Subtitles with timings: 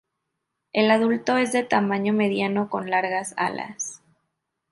[0.73, 4.01] El adulto es de tamaño mediano con largas alas.